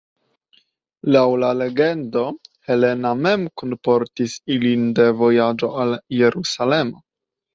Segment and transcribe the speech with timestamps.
[1.15, 2.23] Laŭ la legendo
[2.69, 7.03] Helena mem kunportis ilin de vojaĝo al Jerusalemo.